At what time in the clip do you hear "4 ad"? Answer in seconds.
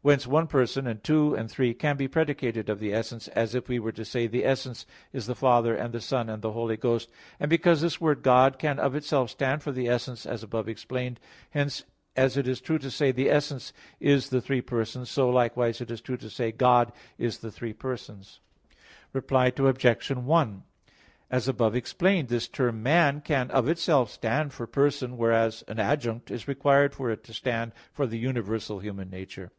11.18-11.52